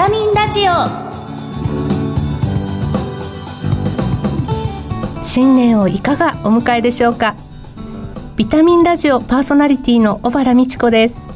[0.00, 0.72] タミンラジオ。
[5.22, 7.34] 新年をいかがお迎えでしょうか？
[8.34, 11.30] ビタミンラジオパーソナリティの小原美智子です。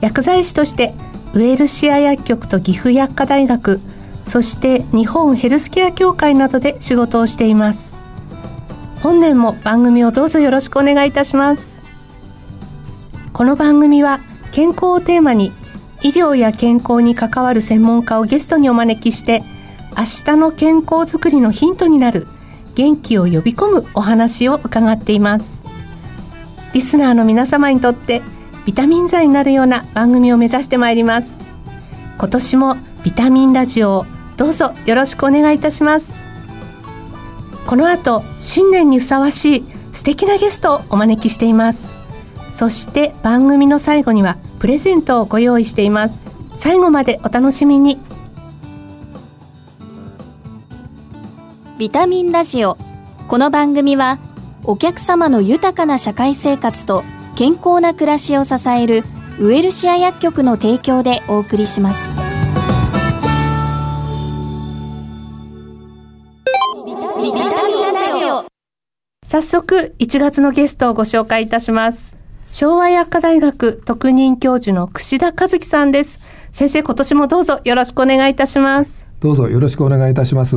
[0.00, 0.94] 薬剤師として
[1.34, 3.78] ウエルシア薬局と岐阜薬科大学
[4.24, 7.94] そして日本ヘルスケア協会などで仕事をしています。
[9.02, 11.82] 本年も番組をどうぞよろしくお願いいたします。
[13.34, 14.20] この番組は
[14.52, 15.52] 健康をテーマに
[16.02, 19.42] 医療や健康に関わる専門家をゲストにお招きして
[19.96, 22.26] 明日の健康づくりのヒントになる
[22.74, 25.64] 元気を呼び込むお話を伺っています。
[26.74, 28.20] リスナーの皆様にとって
[28.66, 31.38] ビタミン剤になるような番組を目指してまいります。
[32.18, 36.26] 今年もビタミンラジオをどうぞよろしくお願いいたします。
[37.66, 41.90] この後新年にふさわしい素敵なゲストをお招きしています。
[42.52, 46.24] そして番組の最後にはプレゼントをご用意しています。
[46.56, 48.00] 最後までお楽しみに。
[51.78, 52.76] ビタミンラジオ。
[53.28, 54.18] この番組は
[54.64, 57.04] お客様の豊かな社会生活と
[57.36, 59.04] 健康な暮らしを支える
[59.38, 62.10] ウエルシア薬局の提供でお送りします。
[69.24, 72.15] 早速1月のゲストをご紹介いたします
[72.58, 76.18] 昭和薬科大学特任教授の串田和樹さんです。
[76.52, 79.04] 先生今年もどうぞよろしくお願いいたします。
[79.20, 80.56] どうぞよろしくお願いいたします。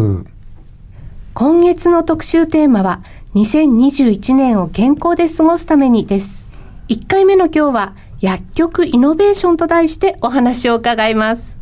[1.34, 3.02] 今月の特集テーマは
[3.36, 6.54] 2021年を健康で過ごすためにです。
[6.88, 11.58] 1回目の今日は薬局イノベーションと題してお話を伺います。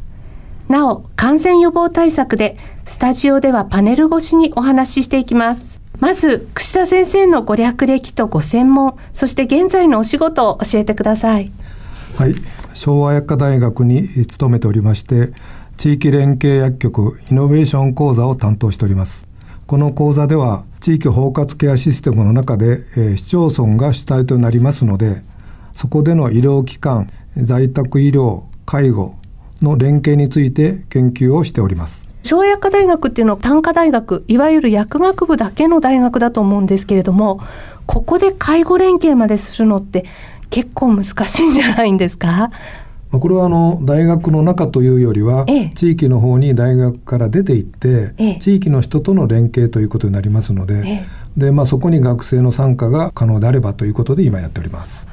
[0.70, 11.52] なお感染予防対策でスタジオではパネル越しにお話ししていきますまず串田先生のご略歴とご専門そして現在のお仕事を教えてください。
[12.16, 12.36] はい。
[12.74, 15.34] 昭和薬科大学に勤めておりまして
[15.78, 19.28] 地域連携薬局イノベーション講座を担当しております。
[19.66, 25.24] この講座では地域包括ケアシステムの中で、えー、市町村が主体となりますので
[25.74, 29.16] そこでの医療機関在宅医療介護
[29.62, 32.07] の連携について研究をしております。
[32.28, 37.40] 昭和薬科大学っていうのは単科大学いわゆる薬学部だけの大学だと思うんですけれども
[37.86, 40.04] ここで介護連携までするのって
[40.50, 42.52] 結構難しいんじゃないんですか？
[43.10, 51.06] これはあの大学の中というよりは、ええ、地域の方に大学から出ていって、え、地域の人との連携ということになりますので,、
[51.38, 55.08] でまあ、そこに学生の参加が可能であればということで今やっております。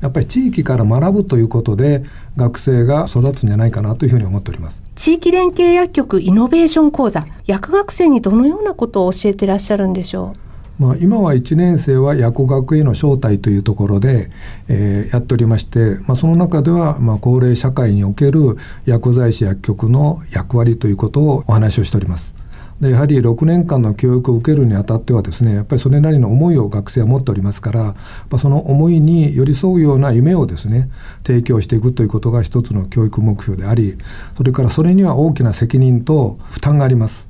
[0.00, 2.04] やっぱり地域から学ぶということで
[2.36, 10.38] 学生が育つんじゃないかなというふうに思っております地域連携薬局イノベーション講座薬学生にどのようなことを教えてらっしゃるんでしょう？
[10.78, 14.30] まあ、今は1年生は薬学への招待というところで、
[14.68, 22.32] えー、やっておりまして、まあ、その中では、まあ、高齢社会における薬剤師薬局の役割ということをお話をしております。
[22.80, 27.96] でやはり6年間の教育を受けるにあたってはですねやっぱりそれなりの思いを学生は持っておりますから
[28.38, 30.88] その思いに寄り添うような夢をですね
[31.26, 33.98] 提供していくということが一つの教育目標であり
[34.36, 37.26] それからそれには大きな責任と負担があります。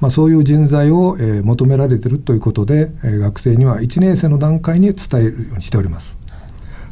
[0.00, 6.18] まあ、そういう人材を、え、求められているということで、え、学生には1年生の段階に伝えるようにしております。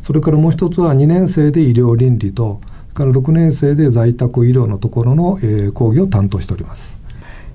[0.02, 2.60] それからもう一つは2年生で医療倫理と
[2.94, 7.01] から6年生で在宅医療のところの、え、講義を担当しております。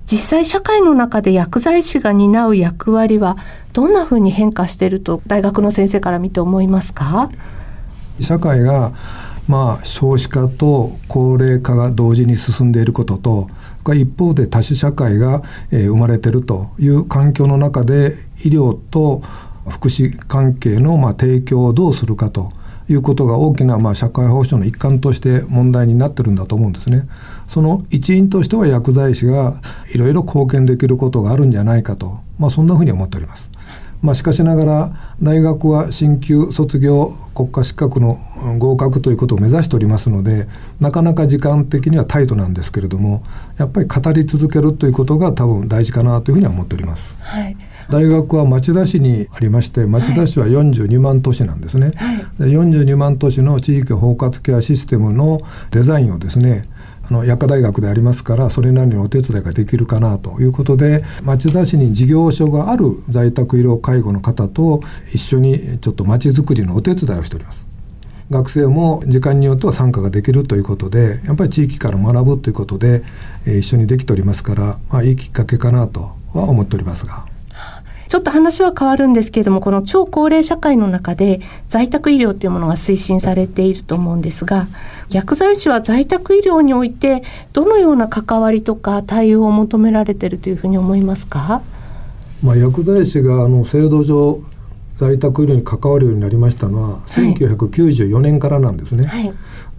[0.10, 3.38] 実際社会の中で薬剤師が担う役割は
[3.74, 7.30] どんなふうに変化していると大学の先生から見て思いますか？
[8.22, 8.94] 社会が
[9.50, 13.50] まあ少子化と高齢化が同時に進んでいることと
[13.94, 19.22] 一方で多種社会が、生まれているという環境の中で医療と
[19.70, 22.52] 福祉関係のま提供をどうするかと。
[22.90, 27.08] いうことが大きなまあ社会保障の一環として問題になってるんだと思うんですね。
[27.48, 29.62] その一因としては薬剤師が
[29.94, 33.50] いろいろ貢献できることがあるんじゃないかと、まあ、そんなふうに思っております。
[34.02, 38.20] まあ、しかしながら大学は進級卒業国家資格の
[38.60, 40.48] 合格ということを目指しておりますので
[40.80, 43.24] なかなか時間的にはタイトなんですけれども
[43.58, 47.16] やっぱり語り続けるということが多分大事かなというふうには思っております。
[47.22, 47.58] はい
[47.90, 55.42] 大学は町田市にありまして町田市は42万都市なんですね、はい、で42万都市の地域包括ケアシステムの
[55.72, 56.66] デザインをですね
[57.10, 64.82] あの薬科大学でありますからそれなりのお手伝いができるかなということで町田市に事業所がある在宅医療介護の方と
[65.14, 67.66] 一緒にちょっと町づくりのお手伝いをしております。
[68.30, 73.04] 学生も時間によっては参加ができるということでやっぱり地域から学ぶということで、
[73.46, 77.37] えー、一緒にできておりますから、まあ、いいきっかけかなとは思っておりますが。
[78.08, 84.68] ちょっと話は変わるんですけれども、この超高齢社会の中で在宅医療というものが推進されていると思うんですが、
[85.10, 87.24] 薬剤師は在宅医療において
[87.54, 91.62] どのような関わりとか対応を求められているというふうに思いますか？
[92.44, 94.40] まあ、薬剤師があの制度上
[94.98, 99.06] 在宅医療に関わるようになりましたのは、はい、1994年からなんですね。
[99.06, 99.34] はい、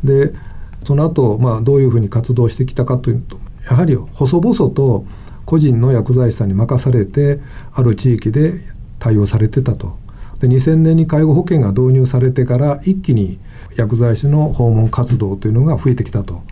[0.04, 0.32] で
[0.84, 3.38] その後、まあどういうふうに活動してきたかというと
[3.68, 5.04] やはり細々と
[5.48, 7.40] 個人の薬剤師さんに任されて
[7.72, 8.60] ある地域で
[8.98, 9.96] 対応されてたと。
[10.40, 13.38] で2000年に介護保険が導入されてから一気に
[13.74, 16.42] 薬剤師の訪問活動というのが増えてきたと。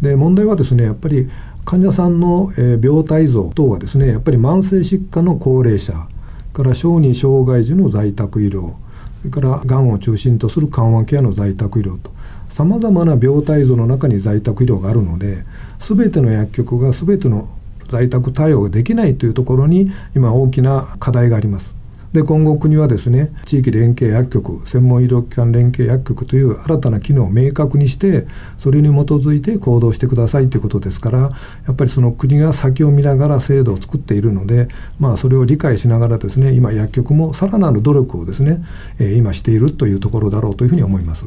[0.00, 1.28] で問題はですねやっぱり
[1.64, 6.06] 患者さんの、え病態像等はですねやっぱり慢性疾患の高齢者
[6.52, 8.74] から小児障害児の在宅医療
[9.22, 12.12] それからがんを中心とする緩和ケアの在宅医療と
[12.48, 15.44] さまざまな病態像の中に在宅医療があるので
[15.80, 17.48] 全ての薬局が全ての
[17.88, 21.78] 在宅対応ができないというところに今大きな課題があります。
[22.12, 28.26] で今後国はですね地域連携薬局専門医療機関連携薬局という新たな機能を明確にして
[28.56, 31.30] それに基づいて行動してくださいということですからや
[31.72, 34.68] っぱりその国が先を見ながら制度を作っているので、
[34.98, 38.64] まあ、それを理解しながらですね今薬局もさらなる努力をですね、
[38.98, 41.26] え、今しているというところだろうというふうに思います。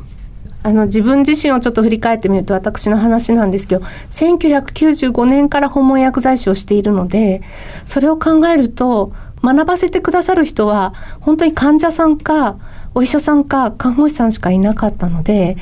[0.63, 7.41] あの自分自身をちょっと振り返ってみると私の話なんですけど1995年から訪問薬剤師をしているので
[7.85, 9.13] それを考えると
[9.43, 12.57] 学ばせてくださる人は本当に患者さんか
[12.93, 15.57] お医者さんか看護師さんしかいなかったので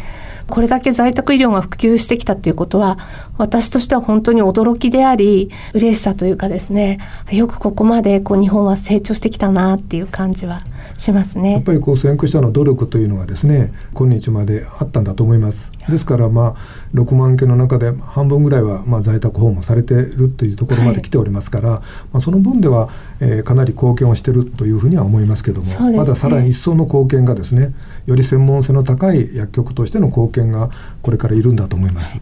[0.50, 2.98] これだけ在宅医療が普及してきたということは
[3.38, 7.00] 私としては本当に驚きであり嬉しさというかですね
[7.32, 10.62] よくここまでこう日本は成長してきたなっていう感じは
[10.98, 11.54] しますね。
[11.54, 15.72] やっぱりこう先駆者の努力というのがですね今日まであったんだと思います。
[15.88, 16.56] ですからまあ
[16.94, 21.80] 6万件の中で半分ぐらいはまあ在宅訪問されているというところまで来ておりますから、はい、
[22.14, 22.90] まあ、その分では、
[23.20, 27.74] えー、かなり貢献をしているというふうには思いますけども、ね、まださらに一層の貢献がですね
[28.06, 30.72] より専門性の高い薬局としての貢献が
[31.02, 32.18] これからいるんだと思います。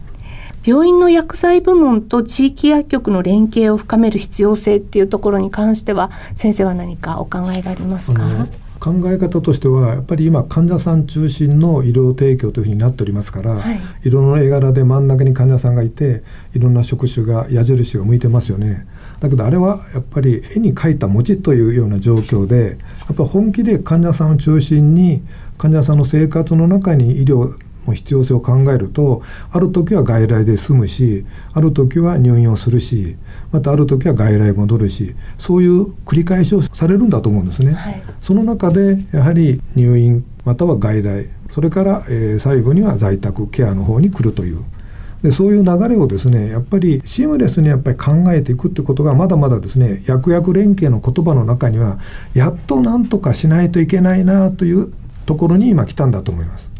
[0.64, 8.22] 病院の薬剤部門と地域薬局の連携を深める必要性っていうところに関しては先生は何かお考えがありますか？
[8.88, 16.22] 考え方としてはやっぱり今患者さん中心の医療提供というふうになっておりますから、はい、いろんな絵柄で真ん中に患者さんがいて
[16.54, 18.86] いろんな職種が矢印が向いてますよね。
[19.20, 25.22] だけどあれはやっぱり絵に描いた餅というような状況でやっぱ本気で患者さんを中心に
[25.58, 27.54] 患者さんの生活の中に医療
[27.88, 33.16] の必要性を考えるとある時は外来で済むしある時は入院をするし
[33.50, 37.72] またある時は外来戻るしそういう繰り返しをされるんだと思うんですね。
[37.72, 44.62] はい、その中でやはり入院または外来それから、えー、最後には在宅ケアの方に来るという。
[45.22, 51.98] でそういう流れをですねやっぱりシームレスにやっぱり考えていくってことがまだまだですね薬薬連携の言葉の中には
[52.34, 54.92] やっとなんとかしないといけないなという
[55.26, 56.70] ところに今来たんだと思います。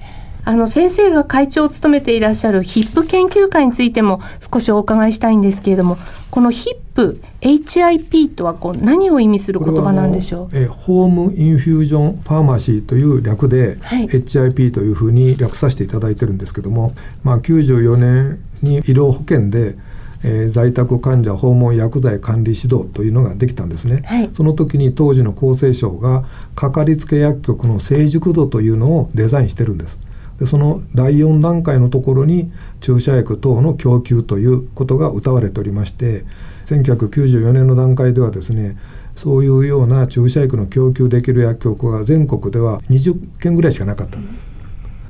[0.48, 5.98] あの先生が会長を務めていらっしゃるヒップ研究会についても少しお伺いしたいんですけれども
[6.30, 10.56] このヒップ HIP とはこう何を意味する言葉なんでしょう？
[10.56, 19.76] えホームインフュージョンファーマシーという略で、はい、HIP というふうに略させていただいてるんですけども、まあ、94年に医療保険で
[20.24, 26.24] えー、在宅患者訪問薬剤管理指導というのができたんですね、はい、その時に当時の厚生省が
[26.56, 29.96] かかりつけ薬局の成熟度というのをデザインしてるんです
[30.38, 36.24] でその第4段階のところに注射薬等の供給ということが謳われておりまして
[36.66, 38.76] 1994年の段階ではですね
[39.16, 44.48] そういうような注射薬の供給できる薬局が全国では20件ぐらいしかなかったんです。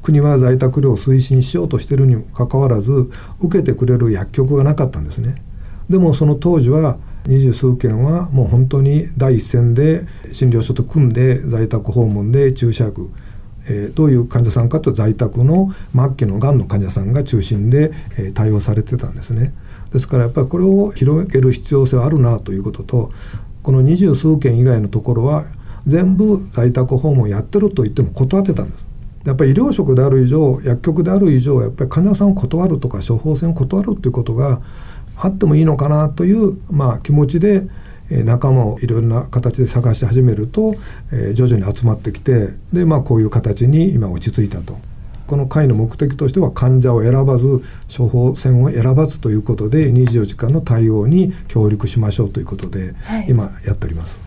[0.00, 5.42] 国は在宅療を推進しようとしているにもかかわらず受けてくれる薬局がなかったんですね。
[5.90, 13.10] でもその当時は二十数件はもう本当に第一線で診療所と組んで在宅訪問で注射薬
[13.68, 19.52] えー、どういう患者さんかと在宅の末期のがんの患者さんが中心で、えー、対応されてたんですね。
[19.92, 23.12] ですからやっぱりこれを広げる必要性はあるなということと
[23.62, 25.46] この二十数件以外のところは
[25.86, 28.88] 全部在宅訪問やってると言っても断ってたんです。
[29.24, 34.62] やっぱり医療職である以上薬局である以上やっぱり患者さんを断るとか処方箋を断るということが
[35.16, 37.66] あってもいいのかなという、まあ、気持ちで
[38.10, 40.74] 仲間をいろんな形で探し始めると、
[41.12, 44.78] えー、徐々に集まってきてで、まあ、こういう形に今落ち着いたと。
[45.26, 47.62] この会の目的としては患者を選ばず
[47.94, 54.18] 処方箋を選ばずということで24時間の対応に協力しましょうということで、はい、今やっております。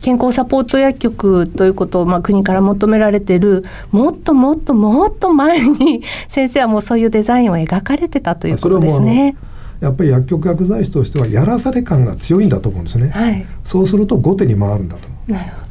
[0.00, 9.36] 健康サポート薬局ということを、まあ、国から求められてるもっともっともっと前に先生はもうそういうデザインを描かれてたということですね。
[9.80, 15.08] やっぱり薬局薬剤師としてはやらされ感が強いんだと思うんですね、はい、そうすると後手に回るんだと。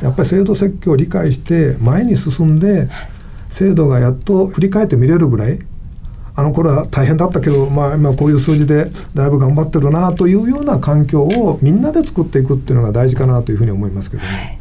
[0.03, 2.89] やっぱり制度設計を理解して前に進んで
[3.49, 5.59] 制度がやっと振り返って見れるぐらい
[6.35, 14.29] あの頃は大変だったけど、まあ、今こういう数字でだいぶ頑張ってるなというような環境をみんなで作っていくっていうのが大事かなというふうに思いますけどね。
[14.29, 14.59] はい。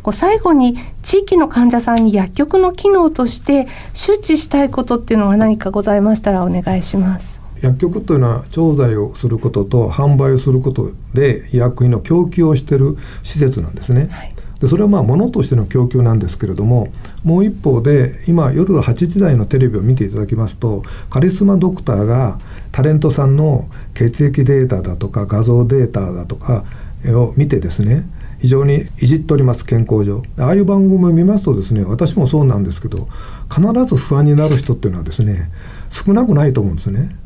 [0.00, 7.37] こう最後に地域の患者さんに薬局の機能として周知したいことっていうのが何かございましたらお願いします。
[7.62, 14.08] 薬局というのは調剤をすることと販売をすることで医薬品の供給をしている施設なんですね。
[14.10, 16.88] はいでそれはまあ物としての供給なんですけれども
[17.22, 22.40] もう一方で今夜8時台のテレビを見ていただきますとカリスマドクターが
[22.72, 26.64] タレントさんの血液データだとか画像データだとか
[27.06, 28.04] を見てですね
[28.40, 33.08] 非常にいじっております健康上ああいう番組を見ますとですね私もそうなんですけど
[33.52, 35.50] 必ず不安になる人っていうのはですね
[35.90, 37.16] 少なくないと思うんですね。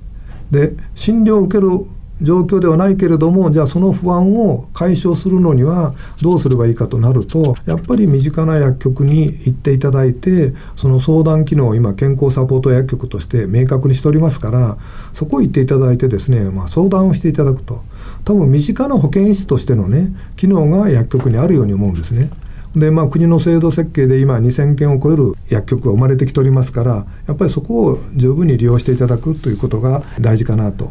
[0.53, 1.87] で診療を受ける
[2.23, 14.79] 状況ではないけれどもじゃあその不安を解消するのにはどうすればいいかとなるとやっぱり身近な薬局に行っていただいてその相談機能を今健康サポート薬局として明確にしておりますから
[15.15, 17.83] そこ行っていただいてですね、まあ、相談をしていただくと
[18.25, 22.31] 多分身近な保健室としてのね機能が薬局にあるように思うんですね。
[22.75, 30.91] でまあ、国の制度設計で今2000件を超える薬局が生まれてきておりますからやっぱりそこを十分に利用していただくということが大事かなと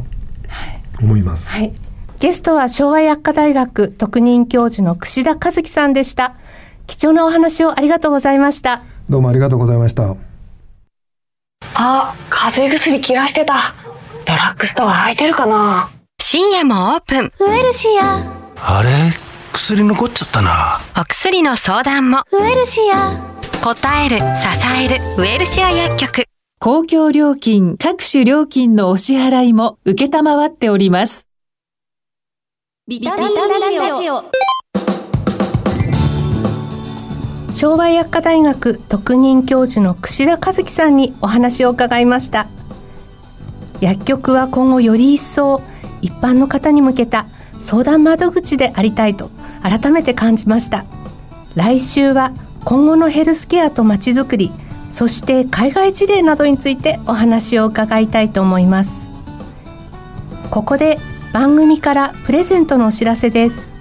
[1.01, 1.49] 思います。
[1.49, 1.73] はい、
[2.19, 6.35] ゲストは昭和薬科大学特任教授の串田和樹さんでした。
[6.85, 8.83] 貴重なお話をありがとうございました。
[9.09, 10.15] どうもありがとうございました。
[11.73, 13.73] あ、風邪薬切らしてた。
[14.25, 15.89] ドラッグストア空いてるかな
[16.21, 17.19] 深夜もオープン。
[17.25, 18.77] ウエルシア。
[18.77, 19.30] あれ？
[19.53, 20.81] 薬残っちゃったな。
[20.99, 22.23] お薬の相談も。
[22.31, 23.31] ウエルシア。
[23.61, 24.23] 答える、支
[24.83, 26.25] える、ウエルシア薬局。
[26.59, 31.27] 公共料金、各種料金のお支払いも受けたまわっております。
[32.87, 34.23] ビタミンラジオ。
[37.51, 42.47] 昭和薬科大学特任教授の串田和樹さんにお話を伺いました
[43.81, 45.61] 薬局は今後より一層
[46.01, 47.27] 一般の方に向けた
[47.59, 49.29] 相談窓口でありたいと
[49.61, 50.85] 改めて感じました。
[51.55, 52.31] 来週は
[52.63, 54.51] 今後のヘルスケアとまちづくり
[54.89, 59.11] そして海外事例などについてお話を伺いたいと思います。
[60.49, 60.97] ここで
[61.33, 63.71] 番組からプレゼントのお知らせです。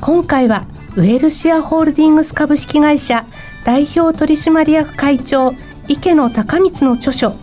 [0.00, 3.24] 今回はウェルシアホールディングス株式会社
[3.64, 5.54] 代表取締役会長
[5.88, 7.34] 池野孝光の著書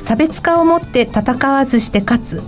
[0.00, 2.42] 差別化をもって戦わずして勝つ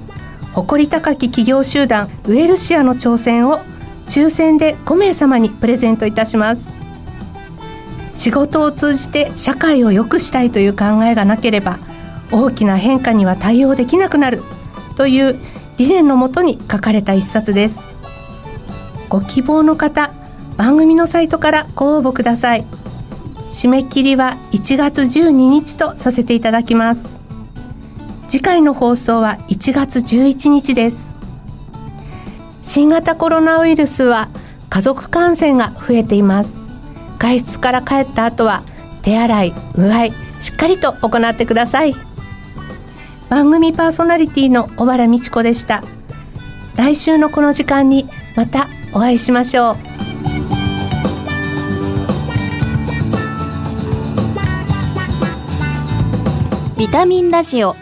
[0.52, 3.60] 誇り高き企業集団ウェルシアの挑戦を
[4.08, 6.76] 抽選で5名様にプレゼントいたします。
[8.14, 11.78] 仕事を通じて社会を良くしたいという考えがなければ
[12.32, 14.42] 大きな変化には対応できなくなる
[14.96, 15.38] という
[15.76, 17.80] 理念のもとに書かれた一冊です。
[19.08, 20.12] ご希望の方
[20.56, 22.64] 番組のサイトからご応募ください。
[23.52, 27.20] 締め切りは1月12日とさせていただきます。
[28.28, 31.15] 次回の放送は1月11日です。
[32.68, 34.28] 新型コロナウイルスは
[34.70, 36.66] 家族感染が増えています。
[37.16, 38.62] 外出から帰った後は
[39.02, 41.94] 手洗いうがいしっかりと行ってください。
[43.30, 45.84] 番組パーソナリティの小原美智子でした。
[46.74, 49.76] 来週のこの時間にまたお会いしましょう。
[56.76, 57.76] ビタミンラジオ。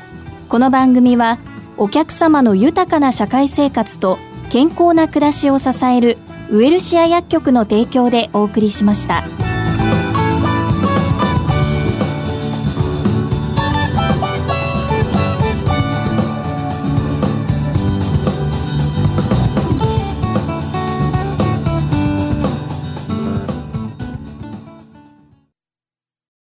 [0.51, 1.39] この番組は
[1.79, 4.19] お客様の豊かな社会生活と
[4.51, 6.19] 健康な暮らしを支える
[6.51, 9.25] ウエルシア薬局の提供でお送りしました。